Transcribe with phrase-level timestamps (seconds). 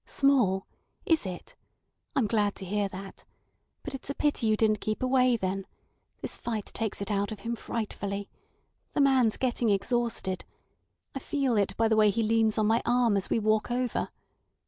[0.07, 0.65] "Small!
[1.05, 1.55] Is it?
[2.15, 3.23] I'm glad to hear that.
[3.83, 5.67] But it's a pity you didn't keep away, then.
[6.21, 8.27] This fight takes it out of him frightfully.
[8.93, 10.43] The man's getting exhausted.
[11.13, 14.09] I feel it by the way he leans on my arm as we walk over.